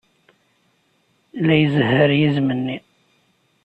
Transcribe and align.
La 1.45 1.55
izehher 1.63 2.09
yizem-nni. 2.17 2.77